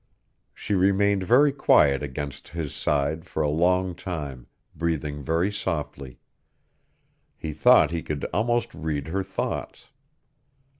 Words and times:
She 0.55 0.73
remained 0.73 1.21
very 1.23 1.51
quiet 1.51 2.01
against 2.01 2.47
his 2.47 2.73
side 2.73 3.23
for 3.23 3.43
a 3.43 3.47
long 3.49 3.93
time, 3.93 4.47
breathing 4.75 5.21
very 5.21 5.51
softly. 5.51 6.17
He 7.37 7.53
thought 7.53 7.91
he 7.91 8.01
could 8.01 8.25
almost 8.33 8.73
read 8.73 9.09
her 9.09 9.21
thoughts.... 9.21 9.89